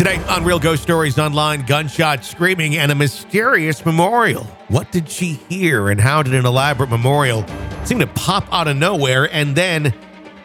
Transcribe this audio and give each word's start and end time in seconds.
Today 0.00 0.16
on 0.30 0.44
Real 0.46 0.58
Ghost 0.58 0.82
Stories 0.82 1.18
Online, 1.18 1.60
gunshot 1.66 2.24
screaming 2.24 2.78
and 2.78 2.90
a 2.90 2.94
mysterious 2.94 3.84
memorial. 3.84 4.44
What 4.68 4.90
did 4.90 5.10
she 5.10 5.34
hear 5.50 5.90
and 5.90 6.00
how 6.00 6.22
did 6.22 6.32
an 6.32 6.46
elaborate 6.46 6.88
memorial 6.88 7.44
seem 7.84 7.98
to 7.98 8.06
pop 8.06 8.50
out 8.50 8.66
of 8.66 8.78
nowhere 8.78 9.30
and 9.30 9.54
then 9.54 9.94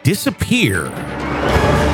disappear? 0.02 0.90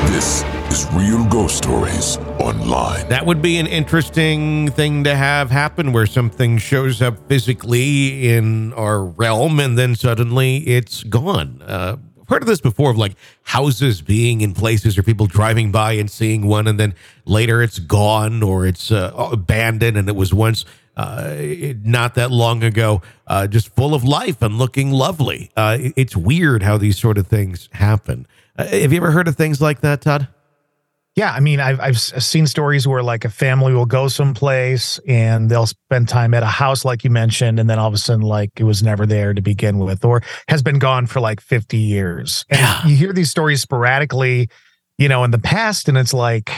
This 0.07 0.43
is 0.73 0.85
Real 0.91 1.23
Ghost 1.29 1.55
Stories 1.55 2.17
Online. 2.37 3.07
That 3.07 3.25
would 3.25 3.41
be 3.41 3.57
an 3.59 3.67
interesting 3.67 4.69
thing 4.71 5.05
to 5.05 5.15
have 5.15 5.49
happen 5.49 5.93
where 5.93 6.05
something 6.05 6.57
shows 6.57 7.01
up 7.01 7.29
physically 7.29 8.27
in 8.27 8.73
our 8.73 9.05
realm 9.05 9.61
and 9.61 9.77
then 9.77 9.95
suddenly 9.95 10.57
it's 10.67 11.03
gone. 11.03 11.61
Uh, 11.61 11.95
heard 12.27 12.41
of 12.41 12.47
this 12.47 12.61
before 12.61 12.91
of 12.91 12.97
like 12.97 13.15
houses 13.43 14.01
being 14.01 14.41
in 14.41 14.53
places 14.53 14.97
or 14.97 15.03
people 15.03 15.25
driving 15.25 15.71
by 15.71 15.93
and 15.93 16.09
seeing 16.09 16.47
one 16.47 16.67
and 16.67 16.79
then 16.79 16.93
later 17.25 17.61
it's 17.61 17.79
gone 17.79 18.43
or 18.43 18.65
it's 18.65 18.91
uh, 18.91 19.11
abandoned 19.31 19.97
and 19.97 20.07
it 20.09 20.15
was 20.15 20.33
once 20.33 20.65
uh, 20.95 21.35
not 21.83 22.15
that 22.15 22.31
long 22.31 22.63
ago 22.63 23.01
uh, 23.27 23.47
just 23.47 23.69
full 23.75 23.95
of 23.95 24.03
life 24.03 24.41
and 24.41 24.57
looking 24.57 24.91
lovely. 24.91 25.49
Uh, 25.55 25.77
it's 25.95 26.15
weird 26.15 26.63
how 26.63 26.77
these 26.77 26.97
sort 26.97 27.17
of 27.17 27.27
things 27.27 27.69
happen. 27.73 28.27
Uh, 28.57 28.65
have 28.65 28.93
you 28.93 28.97
ever 28.97 29.11
heard 29.11 29.27
of 29.27 29.35
things 29.35 29.61
like 29.61 29.81
that, 29.81 30.01
Todd? 30.01 30.27
Yeah, 31.15 31.31
I 31.31 31.41
mean, 31.41 31.59
I've 31.59 31.79
I've 31.79 31.99
seen 31.99 32.47
stories 32.47 32.87
where 32.87 33.03
like 33.03 33.23
a 33.23 33.29
family 33.29 33.71
will 33.71 33.85
go 33.85 34.07
someplace 34.07 34.99
and 35.07 35.47
they'll 35.49 35.67
spend 35.67 36.09
time 36.09 36.33
at 36.33 36.41
a 36.41 36.47
house, 36.47 36.83
like 36.83 37.03
you 37.03 37.11
mentioned, 37.11 37.59
and 37.59 37.69
then 37.69 37.77
all 37.77 37.87
of 37.87 37.93
a 37.93 37.99
sudden, 37.99 38.23
like 38.23 38.49
it 38.57 38.63
was 38.63 38.81
never 38.81 39.05
there 39.05 39.31
to 39.33 39.41
begin 39.41 39.77
with, 39.77 40.03
or 40.03 40.23
has 40.47 40.63
been 40.63 40.79
gone 40.79 41.05
for 41.05 41.19
like 41.19 41.39
fifty 41.39 41.77
years. 41.77 42.45
And 42.49 42.89
you 42.89 42.95
hear 42.95 43.13
these 43.13 43.29
stories 43.29 43.61
sporadically, 43.61 44.49
you 44.97 45.07
know, 45.07 45.23
in 45.23 45.29
the 45.29 45.37
past, 45.37 45.87
and 45.87 45.99
it's 45.99 46.15
like, 46.15 46.49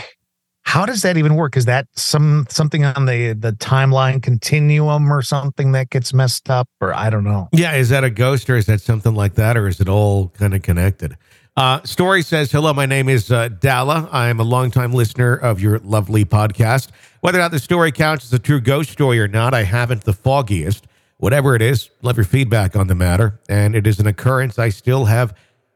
how 0.61 0.85
does 0.85 1.01
that 1.01 1.17
even 1.17 1.35
work? 1.35 1.57
Is 1.57 1.65
that 1.65 1.88
some 1.97 2.47
something 2.49 2.85
on 2.85 3.07
the 3.07 3.33
the 3.33 3.51
timeline 3.51 4.23
continuum 4.23 5.11
or 5.11 5.21
something 5.21 5.73
that 5.73 5.89
gets 5.89 6.13
messed 6.13 6.49
up, 6.49 6.69
or 6.79 6.94
I 6.94 7.09
don't 7.09 7.25
know. 7.25 7.49
Yeah, 7.51 7.75
is 7.75 7.89
that 7.89 8.05
a 8.05 8.09
ghost 8.09 8.49
or 8.49 8.55
is 8.55 8.67
that 8.67 8.79
something 8.79 9.15
like 9.15 9.35
that, 9.35 9.57
or 9.57 9.67
is 9.67 9.81
it 9.81 9.89
all 9.89 10.29
kind 10.29 10.55
of 10.55 10.61
connected? 10.61 11.17
Uh, 11.57 11.81
Story 11.83 12.21
says, 12.21 12.51
Hello, 12.51 12.73
my 12.73 12.85
name 12.85 13.07
is 13.07 13.31
uh, 13.31 13.47
Dalla. 13.47 14.09
I 14.11 14.27
am 14.27 14.41
a 14.41 14.43
longtime 14.43 14.91
listener 14.91 15.33
of 15.35 15.61
your 15.61 15.79
lovely 15.79 16.25
podcast. 16.25 16.89
Whether 17.21 17.38
or 17.38 17.43
not 17.43 17.51
the 17.51 17.59
story 17.59 17.93
counts 17.93 18.25
as 18.25 18.33
a 18.33 18.39
true 18.39 18.59
ghost 18.59 18.91
story 18.91 19.21
or 19.21 19.29
not, 19.29 19.53
I 19.53 19.63
haven't 19.63 20.03
the 20.03 20.11
foggiest. 20.11 20.85
Whatever 21.15 21.55
it 21.55 21.61
is, 21.61 21.91
love 22.01 22.17
your 22.17 22.25
feedback 22.25 22.75
on 22.75 22.88
the 22.88 22.95
matter. 22.95 23.39
And 23.47 23.73
it 23.73 23.88
is 23.88 24.01
an 24.01 24.07
occurrence 24.07 24.59
I 24.59 24.67
still 24.67 25.05
have 25.05 25.33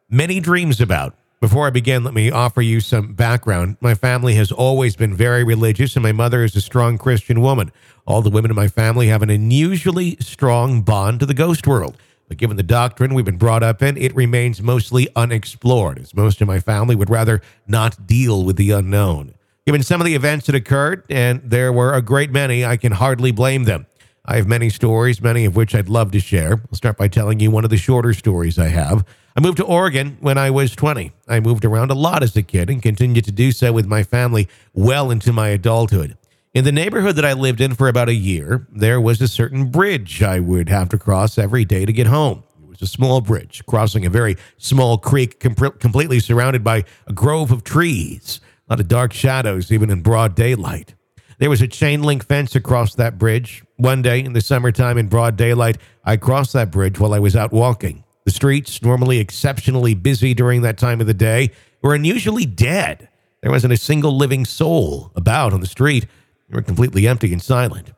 many 0.09 0.41
dreams 0.41 0.81
about. 0.81 1.16
Before 1.39 1.66
I 1.66 1.69
begin, 1.69 2.03
let 2.03 2.13
me 2.13 2.29
offer 2.29 2.62
you 2.62 2.81
some 2.81 3.13
background. 3.13 3.78
My 3.79 3.95
family 3.95 4.35
has 4.35 4.51
always 4.51 4.97
been 4.97 5.16
very 5.16 5.45
religious, 5.45 5.95
and 5.95 6.03
my 6.03 6.12
mother 6.12 6.44
is 6.44 6.57
a 6.57 6.62
strong 6.62 6.97
Christian 6.97 7.39
woman. 7.39 7.72
All 8.06 8.22
the 8.22 8.29
women 8.29 8.51
in 8.51 8.56
my 8.56 8.68
family 8.68 9.07
have 9.07 9.22
an 9.22 9.29
unusually 9.29 10.18
strong 10.19 10.81
bond 10.81 11.22
to 11.22 11.25
the 11.25 11.34
ghost 11.34 11.66
world. 11.66 11.95
But 12.29 12.38
given 12.38 12.56
the 12.56 12.63
doctrine 12.63 13.13
we've 13.13 13.25
been 13.25 13.38
brought 13.38 13.63
up 13.63 13.81
in, 13.81 13.97
it 13.97 14.16
remains 14.16 14.62
mostly 14.62 15.09
unexplored, 15.16 16.00
as 16.00 16.13
most 16.13 16.40
of 16.40 16.47
my 16.47 16.59
family 16.59 16.95
would 16.95 17.09
rather 17.09 17.41
not 17.67 18.07
deal 18.07 18.45
with 18.45 18.56
the 18.56 18.72
unknown. 18.72 19.34
Given 19.66 19.84
some 19.84 20.00
of 20.00 20.06
the 20.06 20.16
events 20.16 20.45
that 20.45 20.56
occurred, 20.56 21.03
and 21.09 21.41
there 21.44 21.73
were 21.73 21.94
a 21.94 22.01
great 22.01 22.31
many, 22.31 22.63
I 22.63 22.78
can 22.78 22.94
hardly 22.94 23.31
blame 23.31 23.63
them. 23.66 23.88
I 24.25 24.35
have 24.35 24.47
many 24.47 24.69
stories, 24.69 25.22
many 25.22 25.44
of 25.45 25.56
which 25.56 25.73
I'd 25.73 25.89
love 25.89 26.12
to 26.12 26.19
share. 26.19 26.62
I'll 26.72 26.75
start 26.75 26.97
by 26.97 27.07
telling 27.07 27.39
you 27.39 27.50
one 27.50 27.63
of 27.63 27.72
the 27.72 27.78
shorter 27.78 28.13
stories 28.13 28.59
I 28.59 28.68
have. 28.68 29.03
I 29.35 29.41
moved 29.41 29.57
to 29.57 29.66
Oregon 29.66 30.18
when 30.19 30.38
I 30.38 30.51
was 30.51 30.75
20. 30.75 31.12
I 31.28 31.39
moved 31.39 31.66
around 31.66 31.89
a 31.89 31.95
lot 31.95 32.22
as 32.22 32.35
a 32.35 32.44
kid 32.44 32.69
and 32.69 32.81
continued 32.81 33.25
to 33.25 33.31
do 33.31 33.51
so 33.51 33.73
with 33.73 33.88
my 33.88 34.03
family 34.03 34.47
well 34.73 35.09
into 35.09 35.34
my 35.34 35.47
adulthood. 35.47 36.16
In 36.52 36.64
the 36.64 36.72
neighborhood 36.72 37.16
that 37.18 37.26
I 37.26 37.34
lived 37.34 37.62
in 37.62 37.76
for 37.76 37.88
about 37.88 38.10
a 38.10 38.14
year, 38.16 38.68
there 38.72 39.00
was 39.00 39.22
a 39.22 39.28
certain 39.28 39.70
bridge 39.70 40.24
I 40.24 40.40
would 40.40 40.68
have 40.68 40.90
to 40.90 40.98
cross 40.98 41.38
every 41.38 41.64
day 41.64 41.86
to 41.86 41.94
get 41.94 42.08
home. 42.08 42.44
It 42.64 42.68
was 42.68 42.82
a 42.82 42.88
small 42.88 43.22
bridge 43.22 43.64
crossing 43.68 44.04
a 44.04 44.10
very 44.10 44.36
small 44.58 44.98
creek, 44.98 45.40
com- 45.40 45.54
completely 45.54 46.20
surrounded 46.20 46.64
by 46.64 46.86
a 47.06 47.14
grove 47.14 47.52
of 47.52 47.64
trees, 47.64 48.42
a 48.68 48.74
lot 48.74 48.80
of 48.80 48.88
dark 48.88 49.14
shadows, 49.14 49.72
even 49.72 49.92
in 49.92 50.02
broad 50.02 50.34
daylight. 50.34 50.96
There 51.38 51.52
was 51.52 51.62
a 51.62 51.68
chain 51.68 52.02
link 52.02 52.26
fence 52.26 52.56
across 52.56 52.96
that 52.96 53.20
bridge. 53.20 53.64
One 53.76 54.02
day 54.02 54.20
in 54.24 54.34
the 54.34 54.42
summertime 54.42 54.98
in 54.98 55.08
broad 55.08 55.38
daylight, 55.38 55.78
I 56.04 56.18
crossed 56.18 56.54
that 56.54 56.72
bridge 56.72 57.00
while 57.00 57.14
I 57.14 57.20
was 57.20 57.36
out 57.36 57.52
walking. 57.52 58.04
The 58.26 58.31
streets, 58.31 58.81
normally 58.81 59.20
exceptionally 59.20 59.94
busy 59.94 60.34
during 60.34 60.64
that 60.64 60.80
time 60.80 61.00
of 61.00 61.06
the 61.06 61.14
day, 61.14 61.52
were 61.84 61.94
unusually 61.94 62.48
dead. 62.48 63.08
There 63.42 63.52
wasn't 63.52 63.74
a 63.74 63.78
single 63.78 64.18
living 64.18 64.46
soul 64.46 65.12
about 65.16 65.54
on 65.54 65.62
the 65.62 65.68
street. 65.68 66.08
Were 66.52 66.62
completely 66.62 67.08
empty 67.08 67.32
and 67.32 67.42
silent. 67.42 67.92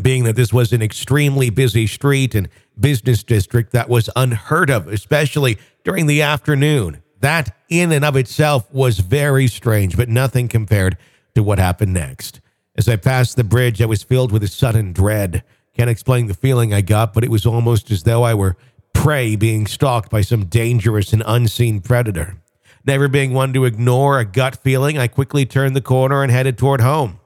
Being 0.00 0.24
that 0.24 0.36
this 0.36 0.52
was 0.52 0.72
an 0.72 0.80
extremely 0.80 1.50
busy 1.50 1.86
street 1.86 2.34
and 2.34 2.48
business 2.78 3.22
district 3.22 3.72
that 3.72 3.88
was 3.88 4.08
unheard 4.16 4.70
of, 4.70 4.88
especially 4.88 5.58
during 5.84 6.06
the 6.06 6.22
afternoon. 6.22 7.02
That 7.20 7.54
in 7.68 7.92
and 7.92 8.04
of 8.04 8.16
itself 8.16 8.72
was 8.72 9.00
very 9.00 9.48
strange, 9.48 9.96
but 9.96 10.08
nothing 10.08 10.48
compared 10.48 10.96
to 11.34 11.42
what 11.42 11.58
happened 11.58 11.94
next. 11.94 12.40
As 12.76 12.88
I 12.88 12.96
passed 12.96 13.36
the 13.36 13.44
bridge, 13.44 13.82
I 13.82 13.86
was 13.86 14.04
filled 14.04 14.30
with 14.30 14.44
a 14.44 14.48
sudden 14.48 14.92
dread. 14.92 15.42
Can't 15.76 15.90
explain 15.90 16.26
the 16.26 16.34
feeling 16.34 16.72
I 16.72 16.80
got, 16.80 17.12
but 17.12 17.24
it 17.24 17.30
was 17.30 17.44
almost 17.44 17.90
as 17.90 18.04
though 18.04 18.22
I 18.22 18.34
were 18.34 18.56
prey 18.94 19.36
being 19.36 19.66
stalked 19.66 20.10
by 20.10 20.20
some 20.20 20.46
dangerous 20.46 21.12
and 21.12 21.22
unseen 21.26 21.80
predator. 21.80 22.36
Never 22.86 23.08
being 23.08 23.34
one 23.34 23.52
to 23.52 23.64
ignore 23.64 24.18
a 24.18 24.24
gut 24.24 24.56
feeling, 24.62 24.96
I 24.96 25.08
quickly 25.08 25.44
turned 25.44 25.76
the 25.76 25.80
corner 25.80 26.22
and 26.22 26.32
headed 26.32 26.56
toward 26.56 26.80
home. 26.80 27.18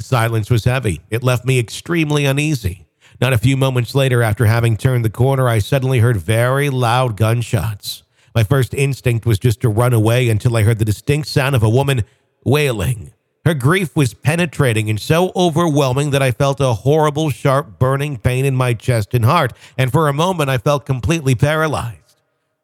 Silence 0.00 0.50
was 0.50 0.64
heavy. 0.64 1.00
It 1.10 1.22
left 1.22 1.44
me 1.44 1.58
extremely 1.58 2.24
uneasy. 2.24 2.86
Not 3.20 3.32
a 3.32 3.38
few 3.38 3.56
moments 3.56 3.94
later, 3.94 4.22
after 4.22 4.46
having 4.46 4.76
turned 4.76 5.04
the 5.04 5.10
corner, 5.10 5.48
I 5.48 5.58
suddenly 5.58 5.98
heard 5.98 6.16
very 6.16 6.70
loud 6.70 7.16
gunshots. 7.16 8.02
My 8.34 8.44
first 8.44 8.72
instinct 8.74 9.26
was 9.26 9.38
just 9.38 9.60
to 9.60 9.68
run 9.68 9.92
away 9.92 10.28
until 10.28 10.56
I 10.56 10.62
heard 10.62 10.78
the 10.78 10.84
distinct 10.84 11.28
sound 11.28 11.54
of 11.54 11.62
a 11.62 11.68
woman 11.68 12.04
wailing. 12.44 13.12
Her 13.44 13.54
grief 13.54 13.96
was 13.96 14.14
penetrating 14.14 14.88
and 14.88 15.00
so 15.00 15.32
overwhelming 15.34 16.10
that 16.10 16.22
I 16.22 16.30
felt 16.30 16.60
a 16.60 16.72
horrible, 16.72 17.30
sharp, 17.30 17.78
burning 17.78 18.18
pain 18.18 18.44
in 18.44 18.54
my 18.54 18.74
chest 18.74 19.14
and 19.14 19.24
heart, 19.24 19.52
and 19.76 19.90
for 19.90 20.08
a 20.08 20.12
moment 20.12 20.50
I 20.50 20.58
felt 20.58 20.86
completely 20.86 21.34
paralyzed. 21.34 21.96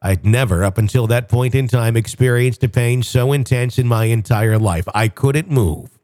I'd 0.01 0.25
never, 0.25 0.63
up 0.63 0.77
until 0.77 1.07
that 1.07 1.29
point 1.29 1.55
in 1.55 1.67
time, 1.67 1.97
experienced 1.97 2.63
a 2.63 2.69
pain 2.69 3.01
so 3.01 3.33
intense 3.33 3.79
in 3.79 3.87
my 3.87 4.05
entire 4.05 4.59
life. 4.59 4.87
I 4.93 5.07
couldn't 5.07 5.49
move. 5.49 5.96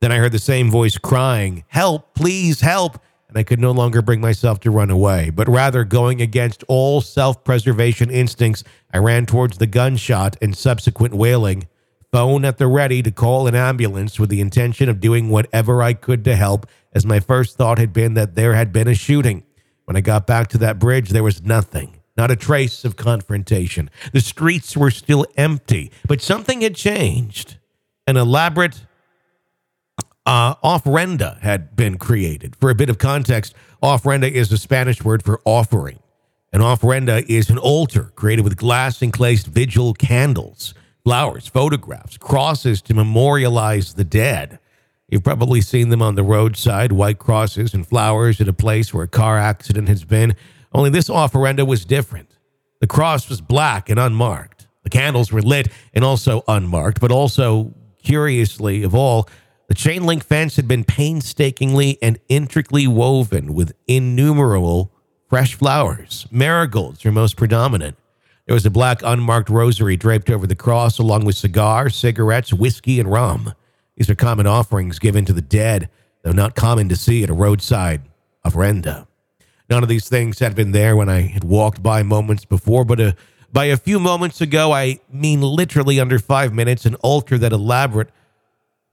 Then 0.00 0.12
I 0.12 0.18
heard 0.18 0.32
the 0.32 0.38
same 0.38 0.70
voice 0.70 0.98
crying, 0.98 1.64
Help, 1.68 2.14
please 2.14 2.60
help. 2.60 2.98
And 3.28 3.36
I 3.36 3.42
could 3.42 3.60
no 3.60 3.72
longer 3.72 4.02
bring 4.02 4.20
myself 4.20 4.60
to 4.60 4.70
run 4.70 4.90
away, 4.90 5.30
but 5.30 5.48
rather 5.48 5.84
going 5.84 6.22
against 6.22 6.62
all 6.68 7.00
self 7.00 7.42
preservation 7.44 8.10
instincts, 8.10 8.62
I 8.92 8.98
ran 8.98 9.26
towards 9.26 9.58
the 9.58 9.66
gunshot 9.66 10.36
and 10.40 10.56
subsequent 10.56 11.14
wailing, 11.14 11.66
phone 12.12 12.44
at 12.44 12.58
the 12.58 12.68
ready 12.68 13.02
to 13.02 13.10
call 13.10 13.46
an 13.46 13.54
ambulance 13.54 14.20
with 14.20 14.30
the 14.30 14.40
intention 14.40 14.88
of 14.88 15.00
doing 15.00 15.28
whatever 15.28 15.82
I 15.82 15.92
could 15.92 16.24
to 16.24 16.36
help, 16.36 16.66
as 16.92 17.04
my 17.04 17.18
first 17.18 17.56
thought 17.56 17.78
had 17.78 17.92
been 17.92 18.14
that 18.14 18.36
there 18.36 18.54
had 18.54 18.72
been 18.72 18.88
a 18.88 18.94
shooting. 18.94 19.42
When 19.86 19.96
I 19.96 20.00
got 20.00 20.26
back 20.26 20.48
to 20.48 20.58
that 20.58 20.78
bridge, 20.78 21.10
there 21.10 21.22
was 21.22 21.42
nothing, 21.42 22.00
not 22.16 22.30
a 22.30 22.36
trace 22.36 22.84
of 22.84 22.96
confrontation. 22.96 23.90
The 24.12 24.20
streets 24.20 24.76
were 24.76 24.90
still 24.90 25.26
empty, 25.36 25.90
but 26.06 26.22
something 26.22 26.60
had 26.60 26.74
changed. 26.74 27.58
An 28.06 28.16
elaborate 28.16 28.85
uh, 30.26 30.56
ofrenda 30.56 31.40
had 31.40 31.76
been 31.76 31.96
created. 31.96 32.56
For 32.56 32.68
a 32.68 32.74
bit 32.74 32.90
of 32.90 32.98
context, 32.98 33.54
ofrenda 33.82 34.30
is 34.30 34.52
a 34.52 34.58
Spanish 34.58 35.02
word 35.02 35.22
for 35.22 35.40
offering. 35.44 36.00
An 36.52 36.60
ofrenda 36.60 37.24
is 37.28 37.48
an 37.48 37.58
altar 37.58 38.12
created 38.16 38.42
with 38.42 38.56
glass 38.56 39.02
encased 39.02 39.46
vigil 39.46 39.94
candles, 39.94 40.74
flowers, 41.04 41.46
photographs, 41.46 42.16
crosses 42.16 42.82
to 42.82 42.94
memorialize 42.94 43.94
the 43.94 44.04
dead. 44.04 44.58
You've 45.08 45.22
probably 45.24 45.60
seen 45.60 45.90
them 45.90 46.02
on 46.02 46.16
the 46.16 46.24
roadside, 46.24 46.90
white 46.90 47.18
crosses 47.18 47.72
and 47.74 47.86
flowers 47.86 48.40
at 48.40 48.48
a 48.48 48.52
place 48.52 48.92
where 48.92 49.04
a 49.04 49.08
car 49.08 49.38
accident 49.38 49.88
has 49.88 50.04
been. 50.04 50.34
Only 50.72 50.90
this 50.90 51.08
ofrenda 51.08 51.66
was 51.66 51.84
different. 51.84 52.36
The 52.80 52.88
cross 52.88 53.28
was 53.28 53.40
black 53.40 53.88
and 53.88 54.00
unmarked. 54.00 54.66
The 54.82 54.90
candles 54.90 55.30
were 55.32 55.42
lit 55.42 55.68
and 55.94 56.04
also 56.04 56.42
unmarked, 56.48 57.00
but 57.00 57.12
also, 57.12 57.72
curiously 58.02 58.82
of 58.82 58.94
all, 58.94 59.28
the 59.68 59.74
chain 59.74 60.04
link 60.04 60.24
fence 60.24 60.56
had 60.56 60.68
been 60.68 60.84
painstakingly 60.84 61.98
and 62.00 62.18
intricately 62.28 62.86
woven 62.86 63.54
with 63.54 63.74
innumerable 63.86 64.92
fresh 65.28 65.54
flowers. 65.54 66.26
Marigolds 66.30 67.04
were 67.04 67.12
most 67.12 67.36
predominant. 67.36 67.96
There 68.46 68.54
was 68.54 68.64
a 68.64 68.70
black 68.70 69.00
unmarked 69.02 69.48
rosary 69.48 69.96
draped 69.96 70.30
over 70.30 70.46
the 70.46 70.54
cross, 70.54 71.00
along 71.00 71.24
with 71.24 71.34
cigars, 71.34 71.96
cigarettes, 71.96 72.52
whiskey, 72.52 73.00
and 73.00 73.10
rum. 73.10 73.54
These 73.96 74.08
are 74.08 74.14
common 74.14 74.46
offerings 74.46 75.00
given 75.00 75.24
to 75.24 75.32
the 75.32 75.42
dead, 75.42 75.90
though 76.22 76.30
not 76.30 76.54
common 76.54 76.88
to 76.90 76.96
see 76.96 77.24
at 77.24 77.30
a 77.30 77.34
roadside 77.34 78.02
ofrenda. 78.44 79.08
None 79.68 79.82
of 79.82 79.88
these 79.88 80.08
things 80.08 80.38
had 80.38 80.54
been 80.54 80.70
there 80.70 80.94
when 80.94 81.08
I 81.08 81.22
had 81.22 81.42
walked 81.42 81.82
by 81.82 82.04
moments 82.04 82.44
before, 82.44 82.84
but 82.84 83.00
a, 83.00 83.16
by 83.52 83.64
a 83.64 83.76
few 83.76 83.98
moments 83.98 84.40
ago, 84.40 84.70
I 84.70 85.00
mean 85.10 85.40
literally 85.40 85.98
under 85.98 86.20
five 86.20 86.54
minutes, 86.54 86.86
an 86.86 86.94
altar 86.96 87.38
that 87.38 87.52
elaborate 87.52 88.10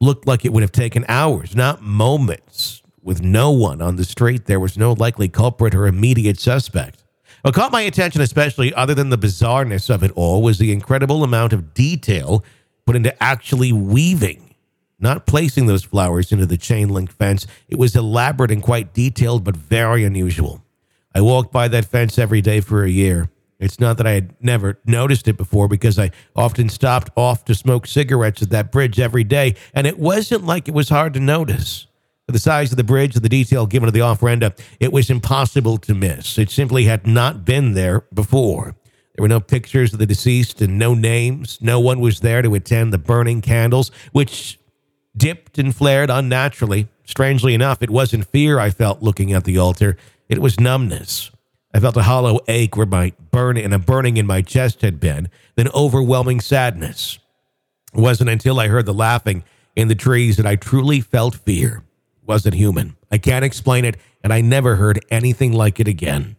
looked 0.00 0.26
like 0.26 0.44
it 0.44 0.52
would 0.52 0.62
have 0.62 0.72
taken 0.72 1.04
hours, 1.08 1.54
not 1.54 1.82
moments. 1.82 2.82
With 3.02 3.22
no 3.22 3.50
one 3.50 3.82
on 3.82 3.96
the 3.96 4.04
street, 4.04 4.46
there 4.46 4.60
was 4.60 4.78
no 4.78 4.92
likely 4.92 5.28
culprit 5.28 5.74
or 5.74 5.86
immediate 5.86 6.40
suspect. 6.40 7.04
What 7.42 7.54
caught 7.54 7.72
my 7.72 7.82
attention, 7.82 8.22
especially 8.22 8.72
other 8.72 8.94
than 8.94 9.10
the 9.10 9.18
bizarreness 9.18 9.94
of 9.94 10.02
it 10.02 10.10
all, 10.12 10.40
was 10.40 10.58
the 10.58 10.72
incredible 10.72 11.22
amount 11.22 11.52
of 11.52 11.74
detail 11.74 12.42
put 12.86 12.96
into 12.96 13.22
actually 13.22 13.72
weaving, 13.72 14.54
not 14.98 15.26
placing 15.26 15.66
those 15.66 15.84
flowers 15.84 16.32
into 16.32 16.46
the 16.46 16.56
chain 16.56 16.88
link 16.88 17.12
fence. 17.12 17.46
It 17.68 17.78
was 17.78 17.94
elaborate 17.94 18.50
and 18.50 18.62
quite 18.62 18.94
detailed, 18.94 19.44
but 19.44 19.56
very 19.56 20.04
unusual. 20.04 20.62
I 21.14 21.20
walked 21.20 21.52
by 21.52 21.68
that 21.68 21.84
fence 21.84 22.18
every 22.18 22.40
day 22.40 22.60
for 22.60 22.82
a 22.82 22.90
year. 22.90 23.28
It's 23.58 23.80
not 23.80 23.96
that 23.98 24.06
I 24.06 24.12
had 24.12 24.34
never 24.42 24.78
noticed 24.84 25.28
it 25.28 25.36
before 25.36 25.68
because 25.68 25.98
I 25.98 26.10
often 26.34 26.68
stopped 26.68 27.10
off 27.16 27.44
to 27.46 27.54
smoke 27.54 27.86
cigarettes 27.86 28.42
at 28.42 28.50
that 28.50 28.72
bridge 28.72 28.98
every 28.98 29.24
day, 29.24 29.54
and 29.72 29.86
it 29.86 29.98
wasn't 29.98 30.44
like 30.44 30.68
it 30.68 30.74
was 30.74 30.88
hard 30.88 31.14
to 31.14 31.20
notice. 31.20 31.86
The 32.26 32.38
size 32.38 32.70
of 32.70 32.78
the 32.78 32.84
bridge 32.84 33.14
and 33.14 33.24
the 33.24 33.28
detail 33.28 33.66
given 33.66 33.86
to 33.86 33.92
the 33.92 34.00
ofrenda, 34.00 34.58
it 34.80 34.92
was 34.92 35.10
impossible 35.10 35.76
to 35.78 35.94
miss. 35.94 36.38
It 36.38 36.50
simply 36.50 36.84
had 36.84 37.06
not 37.06 37.44
been 37.44 37.74
there 37.74 38.06
before. 38.14 38.76
There 39.14 39.22
were 39.22 39.28
no 39.28 39.40
pictures 39.40 39.92
of 39.92 39.98
the 39.98 40.06
deceased 40.06 40.60
and 40.60 40.78
no 40.78 40.94
names. 40.94 41.58
No 41.60 41.78
one 41.78 42.00
was 42.00 42.20
there 42.20 42.42
to 42.42 42.54
attend 42.54 42.92
the 42.92 42.98
burning 42.98 43.42
candles, 43.42 43.90
which 44.12 44.58
dipped 45.16 45.58
and 45.58 45.76
flared 45.76 46.10
unnaturally. 46.10 46.88
Strangely 47.04 47.54
enough, 47.54 47.82
it 47.82 47.90
wasn't 47.90 48.26
fear 48.26 48.58
I 48.58 48.70
felt 48.70 49.02
looking 49.02 49.32
at 49.32 49.44
the 49.44 49.58
altar, 49.58 49.96
it 50.28 50.40
was 50.40 50.58
numbness. 50.58 51.30
I 51.74 51.80
felt 51.80 51.96
a 51.96 52.02
hollow 52.02 52.38
ache 52.46 52.76
where 52.76 52.86
my 52.86 53.12
burn 53.32 53.56
and 53.56 53.74
a 53.74 53.80
burning 53.80 54.16
in 54.16 54.26
my 54.26 54.42
chest 54.42 54.82
had 54.82 55.00
been, 55.00 55.28
then 55.56 55.68
overwhelming 55.74 56.40
sadness. 56.40 57.18
It 57.92 57.98
wasn't 57.98 58.30
until 58.30 58.60
I 58.60 58.68
heard 58.68 58.86
the 58.86 58.94
laughing 58.94 59.42
in 59.74 59.88
the 59.88 59.96
trees 59.96 60.36
that 60.36 60.46
I 60.46 60.54
truly 60.54 61.00
felt 61.00 61.34
fear. 61.34 61.82
It 62.22 62.28
wasn't 62.28 62.54
human. 62.54 62.96
I 63.10 63.18
can't 63.18 63.44
explain 63.44 63.84
it, 63.84 63.96
and 64.22 64.32
I 64.32 64.40
never 64.40 64.76
heard 64.76 65.04
anything 65.10 65.52
like 65.52 65.80
it 65.80 65.88
again. 65.88 66.36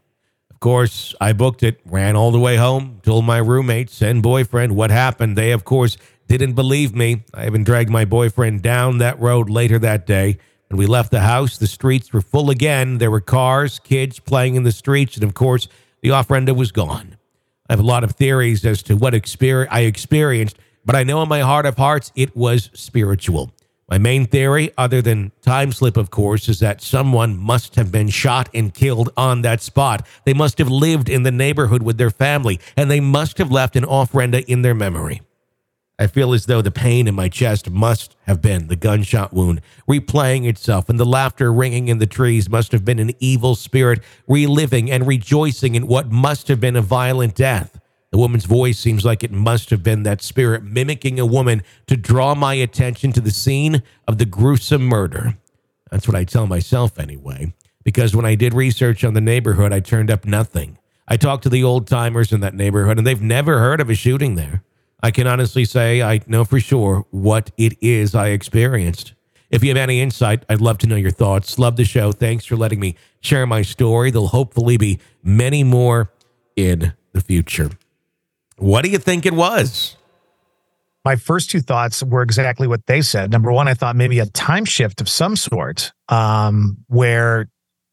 Of 0.50 0.62
course, 0.62 1.14
I 1.20 1.34
booked 1.34 1.64
it, 1.64 1.82
ran 1.86 2.16
all 2.16 2.32
the 2.32 2.40
way 2.40 2.56
home, 2.56 3.02
told 3.04 3.26
my 3.26 3.40
roommates 3.40 4.02
and 4.02 4.24
boyfriend 4.24 4.74
what 4.74 4.90
happened. 4.90 5.38
They, 5.38 5.52
of 5.52 5.66
course, 5.66 5.98
didn't 6.30 6.54
believe 6.54 6.96
me. 6.96 7.26
I 7.34 7.46
even 7.46 7.66
dragged 7.66 7.90
my 7.90 8.06
boyfriend 8.06 8.62
down 8.62 9.00
that 9.00 9.20
road 9.20 9.50
later 9.50 9.80
that 9.80 10.08
day. 10.08 10.38
When 10.70 10.80
we 10.80 10.88
left 10.88 11.12
the 11.12 11.22
house, 11.22 11.58
the 11.58 11.68
streets 11.68 12.12
were 12.12 12.22
full 12.22 12.50
again. 12.50 12.98
There 12.98 13.12
were 13.12 13.22
cars, 13.22 13.80
kids 13.80 14.20
playing 14.20 14.56
in 14.56 14.64
the 14.64 14.72
streets, 14.72 15.16
and 15.16 15.24
of 15.24 15.34
course, 15.34 15.68
the 16.02 16.10
ofrenda 16.10 16.56
was 16.56 16.72
gone. 16.72 17.18
I 17.70 17.74
have 17.74 17.80
a 17.80 17.84
lot 17.84 18.04
of 18.04 18.12
theories 18.12 18.66
as 18.66 18.84
to 18.84 18.96
what 18.96 19.14
exper- 19.14 19.68
I 19.70 19.82
experienced, 19.82 20.58
but 20.84 20.96
I 20.96 21.04
know 21.04 21.22
in 21.22 21.30
my 21.30 21.42
heart 21.42 21.66
of 21.66 21.78
hearts 21.78 22.12
it 22.16 22.36
was 22.36 22.70
spiritual. 22.74 23.52
My 23.90 24.00
main 24.00 24.26
theory, 24.26 24.72
other 24.78 25.02
than 25.02 25.32
time 25.42 25.72
slip, 25.72 25.96
of 25.96 26.10
course, 26.10 26.50
is 26.50 26.60
that 26.60 26.82
someone 26.82 27.38
must 27.38 27.76
have 27.76 27.92
been 27.92 28.10
shot 28.10 28.50
and 28.52 28.74
killed 28.74 29.12
on 29.16 29.44
that 29.44 29.62
spot. 29.62 30.08
They 30.26 30.34
must 30.34 30.58
have 30.58 30.70
lived 30.70 31.08
in 31.08 31.22
the 31.22 31.32
neighborhood 31.32 31.84
with 31.84 32.00
their 32.00 32.10
family, 32.10 32.60
and 32.76 32.90
they 32.90 33.00
must 33.00 33.38
have 33.38 33.52
left 33.52 33.76
an 33.76 33.84
ofrenda 33.84 34.44
in 34.46 34.64
their 34.64 34.74
memory. 34.74 35.22
I 35.98 36.08
feel 36.08 36.34
as 36.34 36.46
though 36.46 36.62
the 36.62 36.72
pain 36.72 37.08
in 37.08 37.16
my 37.16 37.30
chest 37.30 37.70
must 37.70 38.18
have 38.24 38.42
been 38.42 38.68
the 38.68 38.76
gunshot 38.76 39.34
wound 39.34 39.62
replaying 39.90 40.46
itself, 40.46 40.90
and 40.90 41.00
the 41.00 41.06
laughter 41.06 41.54
ringing 41.54 41.88
in 41.88 42.00
the 42.00 42.08
trees 42.08 42.50
must 42.50 42.74
have 42.74 42.84
been 42.84 43.00
an 43.00 43.14
evil 43.20 43.56
spirit 43.56 44.02
reliving 44.28 44.92
and 44.92 45.08
rejoicing 45.08 45.74
in 45.76 45.88
what 45.88 46.12
must 46.12 46.50
have 46.50 46.60
been 46.60 46.76
a 46.76 46.82
violent 46.82 47.34
death. 47.36 47.80
The 48.12 48.18
woman's 48.18 48.46
voice 48.46 48.78
seems 48.78 49.06
like 49.06 49.24
it 49.24 49.32
must 49.32 49.70
have 49.70 49.84
been 49.84 50.04
that 50.04 50.22
spirit 50.22 50.64
mimicking 50.64 51.20
a 51.20 51.26
woman 51.26 51.64
to 51.88 51.96
draw 51.96 52.36
my 52.36 52.56
attention 52.56 53.14
to 53.14 53.22
the 53.22 53.32
scene 53.32 53.82
of 54.08 54.18
the 54.18 54.26
gruesome 54.26 54.84
murder. 54.84 55.38
That's 55.92 56.08
what 56.10 56.16
I 56.16 56.26
tell 56.26 56.46
myself 56.46 57.00
anyway, 57.00 57.54
because 57.86 58.14
when 58.14 58.26
I 58.26 58.36
did 58.36 58.54
research 58.54 59.06
on 59.06 59.14
the 59.14 59.22
neighborhood, 59.22 59.72
I 59.72 59.80
turned 59.80 60.12
up 60.12 60.26
nothing. 60.26 60.78
I 61.08 61.16
talked 61.16 61.44
to 61.44 61.50
the 61.50 61.64
old 61.64 61.88
timers 61.88 62.34
in 62.34 62.42
that 62.42 62.54
neighborhood, 62.54 62.98
and 62.98 63.08
they've 63.08 63.22
never 63.22 63.60
heard 63.60 63.80
of 63.80 63.90
a 63.90 63.96
shooting 63.96 64.36
there. 64.36 64.64
I 65.02 65.12
can 65.12 65.28
honestly 65.28 65.66
say 65.66 66.02
I 66.02 66.22
know 66.28 66.46
for 66.46 66.60
sure 66.60 67.06
what 67.12 67.52
it 67.58 67.78
is 67.82 68.16
I 68.16 68.30
experienced. 68.30 69.14
If 69.50 69.64
you 69.64 69.70
have 69.70 69.78
any 69.78 70.02
insight, 70.02 70.44
I'd 70.50 70.62
love 70.62 70.80
to 70.80 70.88
know 70.88 70.96
your 70.96 71.12
thoughts. 71.12 71.60
Love 71.60 71.76
the 71.76 71.86
show. 71.86 72.12
Thanks 72.12 72.46
for 72.46 72.56
letting 72.56 72.80
me 72.80 72.96
share 73.22 73.46
my 73.46 73.62
story. 73.62 74.12
There'll 74.12 74.28
hopefully 74.28 74.78
be 74.78 75.00
many 75.24 75.64
more 75.64 76.12
in 76.56 76.94
the 77.14 77.22
future. 77.22 77.70
What 78.58 78.84
do 78.84 78.90
you 78.90 78.98
think 78.98 79.26
it 79.26 79.34
was? 79.34 79.98
My 81.04 81.16
first 81.16 81.52
two 81.52 81.62
thoughts 81.62 82.02
were 82.02 82.24
exactly 82.24 82.68
what 82.68 82.88
they 82.88 83.02
said. 83.02 83.32
Number 83.32 83.52
one, 83.52 83.68
I 83.68 83.76
thought 83.76 83.96
maybe 83.96 84.20
a 84.20 84.26
time 84.26 84.66
shift 84.66 85.02
of 85.02 85.08
some 85.08 85.36
sort, 85.36 85.92
um, 86.10 86.78
where 86.88 87.48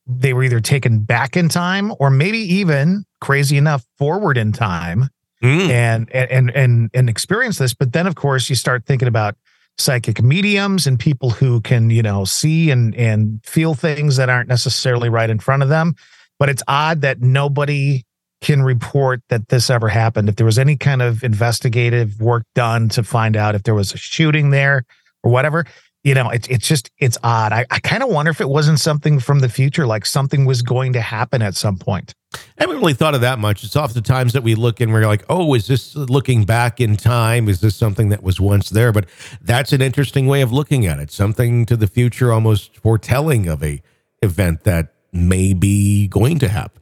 they 0.07 0.33
were 0.33 0.45
either 0.45 0.61
taken 0.61 1.01
back 1.01 1.37
in 1.37 1.49
time 1.49 1.93
or 2.01 2.11
maybe 2.11 2.39
even 2.39 3.05
crazy 3.21 3.57
enough 3.59 3.85
forward 3.99 4.39
in 4.39 4.53
time 4.53 5.11
mm. 5.43 5.69
and, 5.69 6.11
and 6.15 6.51
and 6.51 6.91
and 6.95 7.09
experience 7.09 7.59
this. 7.59 7.75
But 7.75 7.93
then, 7.93 8.07
of 8.07 8.15
course, 8.15 8.49
you 8.49 8.57
start 8.57 8.87
thinking 8.87 9.09
about 9.09 9.37
psychic 9.79 10.23
mediums 10.23 10.87
and 10.87 10.99
people 10.99 11.31
who 11.31 11.61
can, 11.61 11.91
you 11.91 12.03
know, 12.03 12.25
see 12.25 12.71
and 12.71 12.95
and 12.95 13.41
feel 13.45 13.75
things 13.75 14.17
that 14.17 14.29
aren't 14.29 14.49
necessarily 14.49 15.09
right 15.09 15.31
in 15.31 15.39
front 15.39 15.63
of 15.63 15.69
them. 15.69 15.95
But 16.39 16.49
it's 16.49 16.63
odd 16.69 17.03
that 17.03 17.21
nobody 17.21 18.05
can 18.41 18.63
report 18.63 19.23
that 19.29 19.49
this 19.49 19.71
ever 19.71 19.89
happened. 19.89 20.29
If 20.29 20.37
there 20.37 20.47
was 20.47 20.59
any 20.59 20.77
kind 20.77 21.01
of 21.01 21.23
investigative 21.23 22.21
work 22.21 22.45
done 22.55 22.89
to 22.91 23.03
find 23.03 23.37
out 23.37 23.55
if 23.55 23.63
there 23.63 23.75
was 23.75 23.93
a 23.93 23.97
shooting 23.97 24.51
there 24.51 24.85
or 25.23 25.31
whatever, 25.31 25.65
you 26.05 26.15
know, 26.15 26.31
it's 26.31 26.49
it's 26.49 26.67
just 26.67 26.91
it's 26.99 27.17
odd. 27.23 27.53
I, 27.53 27.65
I 27.71 27.79
kind 27.79 28.03
of 28.03 28.09
wonder 28.09 28.31
if 28.31 28.41
it 28.41 28.49
wasn't 28.49 28.81
something 28.81 29.21
from 29.21 29.39
the 29.39 29.49
future, 29.49 29.87
like 29.87 30.05
something 30.05 30.45
was 30.45 30.63
going 30.63 30.93
to 30.95 31.01
happen 31.01 31.43
at 31.43 31.55
some 31.55 31.79
point. 31.79 32.15
I 32.35 32.39
haven't 32.65 32.77
really 32.77 32.95
thought 32.95 33.15
of 33.15 33.21
that 33.23 33.39
much. 33.39 33.65
It's 33.65 33.77
oftentimes 33.77 34.33
that 34.33 34.43
we 34.43 34.55
look 34.55 34.81
and 34.81 34.93
we're 34.93 35.07
like, 35.07 35.25
oh, 35.29 35.55
is 35.55 35.67
this 35.67 35.95
looking 35.95 36.45
back 36.45 36.81
in 36.81 36.97
time? 36.97 37.49
Is 37.49 37.61
this 37.61 37.77
something 37.77 38.09
that 38.11 38.23
was 38.23 38.41
once 38.41 38.71
there? 38.71 38.93
But 38.93 39.07
that's 39.41 39.73
an 39.73 39.83
interesting 39.83 40.27
way 40.27 40.43
of 40.43 40.53
looking 40.53 40.87
at 40.87 40.99
it. 40.99 41.11
Something 41.11 41.67
to 41.67 41.77
the 41.77 41.87
future, 41.87 42.33
almost 42.33 42.77
foretelling 42.77 43.49
of 43.49 43.63
a 43.63 43.83
event 44.23 44.65
that 44.65 44.95
may 45.13 45.53
be 45.53 46.09
going 46.09 46.39
to 46.39 46.49
happen. 46.49 46.81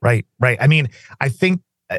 Right, 0.00 0.26
right. 0.38 0.58
I 0.60 0.68
mean, 0.68 0.90
I 1.20 1.28
think 1.28 1.62
uh, 1.90 1.98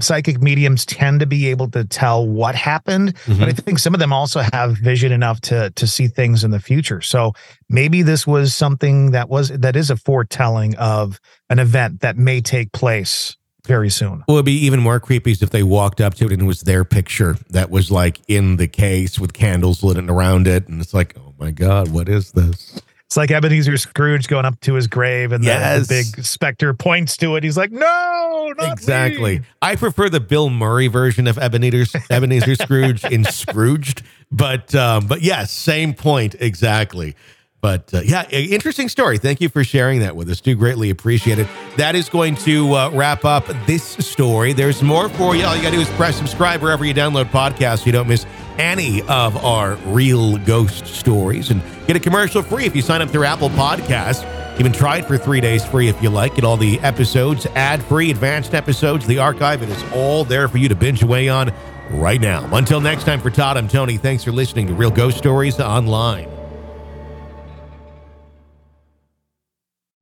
psychic 0.00 0.40
mediums 0.40 0.84
tend 0.86 1.20
to 1.20 1.26
be 1.26 1.46
able 1.48 1.70
to 1.70 1.84
tell 1.84 2.26
what 2.26 2.54
happened, 2.54 3.14
Mm-hmm. 3.26 3.38
but 3.40 3.48
I 3.48 3.52
think 3.52 3.78
some 3.78 3.94
of 3.94 4.00
them 4.00 4.12
also 4.12 4.40
have 4.52 4.76
vision 4.78 5.12
enough 5.12 5.40
to 5.42 5.70
to 5.70 5.86
see 5.86 6.08
things 6.08 6.44
in 6.44 6.50
the 6.50 6.60
future. 6.60 7.00
So 7.00 7.32
maybe 7.68 8.02
this 8.02 8.26
was 8.26 8.54
something 8.54 9.10
that 9.12 9.28
was 9.28 9.48
that 9.48 9.76
is 9.76 9.90
a 9.90 9.96
foretelling 9.96 10.76
of 10.76 11.20
an 11.50 11.58
event 11.58 12.00
that 12.00 12.16
may 12.16 12.40
take 12.40 12.72
place 12.72 13.36
very 13.66 13.90
soon. 13.90 14.22
Well, 14.28 14.36
it'd 14.36 14.46
be 14.46 14.52
even 14.64 14.80
more 14.80 15.00
creepy 15.00 15.32
if 15.32 15.50
they 15.50 15.62
walked 15.64 16.00
up 16.00 16.14
to 16.14 16.26
it 16.26 16.32
and 16.32 16.42
it 16.42 16.44
was 16.44 16.60
their 16.62 16.84
picture 16.84 17.36
that 17.50 17.68
was 17.68 17.90
like 17.90 18.20
in 18.28 18.56
the 18.56 18.68
case 18.68 19.18
with 19.18 19.32
candles 19.32 19.82
lit 19.82 19.98
around 19.98 20.46
it. 20.46 20.68
And 20.68 20.80
it's 20.80 20.94
like, 20.94 21.16
oh 21.18 21.34
my 21.38 21.50
God, 21.50 21.88
what 21.90 22.08
is 22.08 22.30
this? 22.32 22.80
It's 23.08 23.16
like 23.16 23.30
Ebenezer 23.30 23.76
Scrooge 23.76 24.26
going 24.26 24.44
up 24.44 24.58
to 24.62 24.74
his 24.74 24.88
grave 24.88 25.30
and 25.30 25.42
the- 25.44 25.48
Yes. 25.48 25.86
the, 25.86 25.94
big 26.14 26.24
specter 26.24 26.74
points 26.74 27.16
to 27.18 27.36
it. 27.36 27.44
He's 27.44 27.56
like, 27.56 27.70
no, 27.70 28.52
not 28.58 28.72
Exactly. 28.72 29.38
me." 29.38 29.44
I 29.62 29.76
prefer 29.76 30.08
the 30.08 30.18
Bill 30.18 30.50
Murray 30.50 30.88
version 30.88 31.28
of 31.28 31.38
Ebenezer, 31.38 32.00
Ebenezer 32.10 32.54
Scrooge 32.62 33.04
in 33.04 33.24
Scrooged. 33.24 34.02
But, 34.32 34.74
um, 34.74 35.06
but 35.06 35.22
yes, 35.22 35.52
same 35.52 35.94
point. 35.94 36.34
Exactly. 36.40 37.14
But 37.60 37.92
uh, 37.94 38.00
yeah, 38.04 38.28
interesting 38.30 38.88
story. 38.88 39.18
Thank 39.18 39.40
you 39.40 39.48
for 39.48 39.64
sharing 39.64 40.00
that 40.00 40.14
with 40.14 40.28
us. 40.28 40.40
Do 40.40 40.54
greatly 40.56 40.90
appreciate 40.90 41.38
it. 41.38 41.48
That 41.76 41.94
is 41.94 42.08
going 42.08 42.34
to 42.38 42.72
uh, 42.74 42.90
wrap 42.92 43.24
up 43.24 43.46
this 43.66 43.82
story. 43.84 44.52
There's 44.52 44.82
more 44.82 45.08
for 45.08 45.34
you. 45.34 45.44
All 45.44 45.56
you 45.56 45.62
got 45.62 45.70
to 45.70 45.76
do 45.76 45.80
is 45.82 45.88
press 45.90 46.16
subscribe 46.16 46.60
wherever 46.60 46.84
you 46.84 46.92
download 46.94 47.26
podcasts. 47.30 47.78
So 47.80 47.86
you 47.86 47.92
don't 47.92 48.08
miss 48.08 48.24
any 48.58 49.02
of 49.02 49.36
our 49.44 49.74
real 49.86 50.36
ghost 50.38 50.86
stories 50.86 51.50
and 51.50 51.62
get 51.86 51.96
a 51.96 52.00
commercial 52.00 52.42
free 52.42 52.64
if 52.64 52.74
you 52.74 52.82
sign 52.82 53.02
up 53.02 53.10
through 53.10 53.24
Apple 53.24 53.50
Podcasts. 53.50 54.24
Even 54.58 54.72
try 54.72 54.98
it 54.98 55.04
for 55.04 55.18
three 55.18 55.40
days 55.40 55.64
free 55.64 55.88
if 55.88 56.02
you 56.02 56.08
like. 56.08 56.34
Get 56.34 56.44
all 56.44 56.56
the 56.56 56.78
episodes, 56.80 57.46
ad 57.54 57.82
free, 57.84 58.10
advanced 58.10 58.54
episodes, 58.54 59.06
the 59.06 59.18
archive. 59.18 59.62
It 59.62 59.68
is 59.68 59.84
all 59.92 60.24
there 60.24 60.48
for 60.48 60.58
you 60.58 60.68
to 60.68 60.74
binge 60.74 61.02
away 61.02 61.28
on 61.28 61.52
right 61.90 62.20
now. 62.20 62.48
Until 62.54 62.80
next 62.80 63.04
time, 63.04 63.20
for 63.20 63.30
Todd, 63.30 63.56
I'm 63.56 63.68
Tony. 63.68 63.98
Thanks 63.98 64.24
for 64.24 64.32
listening 64.32 64.66
to 64.68 64.74
Real 64.74 64.90
Ghost 64.90 65.18
Stories 65.18 65.60
Online. 65.60 66.35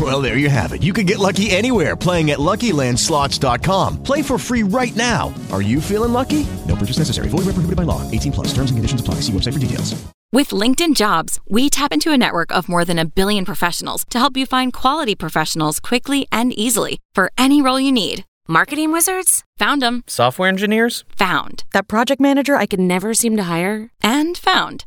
Well, 0.00 0.22
there 0.22 0.38
you 0.38 0.48
have 0.48 0.72
it. 0.72 0.82
You 0.82 0.94
can 0.94 1.04
get 1.04 1.18
lucky 1.18 1.50
anywhere 1.50 1.94
playing 1.94 2.30
at 2.30 2.38
LuckyLandSlots.com. 2.38 4.02
Play 4.02 4.22
for 4.22 4.38
free 4.38 4.62
right 4.62 4.96
now. 4.96 5.34
Are 5.52 5.60
you 5.60 5.78
feeling 5.82 6.14
lucky? 6.14 6.46
No 6.66 6.74
purchase 6.76 6.96
necessary. 6.98 7.28
Void 7.28 7.44
where 7.44 7.52
prohibited 7.52 7.76
by 7.76 7.82
law. 7.82 8.00
18 8.10 8.32
plus. 8.32 8.48
Terms 8.48 8.70
and 8.70 8.78
conditions 8.78 9.02
apply. 9.02 9.16
See 9.16 9.32
website 9.32 9.52
for 9.52 9.58
details. 9.58 10.02
With 10.34 10.48
LinkedIn 10.48 10.96
Jobs, 10.96 11.38
we 11.46 11.68
tap 11.68 11.92
into 11.92 12.10
a 12.10 12.16
network 12.16 12.52
of 12.52 12.66
more 12.66 12.86
than 12.86 12.98
a 12.98 13.04
billion 13.04 13.44
professionals 13.44 14.06
to 14.08 14.18
help 14.18 14.34
you 14.34 14.46
find 14.46 14.72
quality 14.72 15.14
professionals 15.14 15.78
quickly 15.78 16.26
and 16.32 16.58
easily 16.58 17.00
for 17.14 17.30
any 17.36 17.60
role 17.60 17.78
you 17.78 17.92
need. 17.92 18.24
Marketing 18.48 18.92
wizards? 18.92 19.44
Found 19.58 19.82
them. 19.82 20.02
Software 20.06 20.48
engineers? 20.48 21.04
Found. 21.18 21.64
That 21.74 21.86
project 21.86 22.18
manager 22.18 22.56
I 22.56 22.64
could 22.64 22.80
never 22.80 23.12
seem 23.12 23.36
to 23.36 23.42
hire? 23.44 23.90
And 24.02 24.38
found. 24.38 24.86